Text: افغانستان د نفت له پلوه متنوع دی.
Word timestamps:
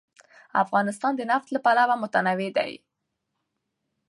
افغانستان 0.63 1.13
د 1.15 1.21
نفت 1.31 1.47
له 1.51 1.59
پلوه 1.65 1.95
متنوع 2.03 2.51
دی. 2.57 2.71